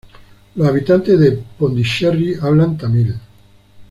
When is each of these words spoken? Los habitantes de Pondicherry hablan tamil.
Los 0.55 0.67
habitantes 0.67 1.19
de 1.19 1.43
Pondicherry 1.59 2.33
hablan 2.41 2.75
tamil. 2.75 3.13